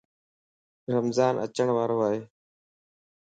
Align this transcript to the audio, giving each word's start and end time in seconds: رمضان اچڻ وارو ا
رمضان 0.93 1.33
اچڻ 1.45 1.67
وارو 1.75 1.97
ا 2.09 2.13